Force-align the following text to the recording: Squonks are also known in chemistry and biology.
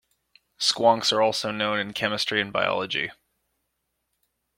Squonks 0.59 1.13
are 1.13 1.21
also 1.21 1.51
known 1.51 1.77
in 1.79 1.93
chemistry 1.93 2.41
and 2.41 2.51
biology. 2.51 3.11